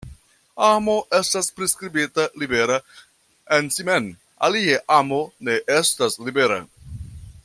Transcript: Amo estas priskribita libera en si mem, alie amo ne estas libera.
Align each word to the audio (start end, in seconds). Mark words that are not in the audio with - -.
Amo 0.67 0.93
estas 1.17 1.49
priskribita 1.59 2.25
libera 2.43 2.79
en 3.59 3.69
si 3.77 3.87
mem, 3.93 4.09
alie 4.49 4.79
amo 4.97 5.21
ne 5.49 5.61
estas 5.77 6.19
libera. 6.31 6.59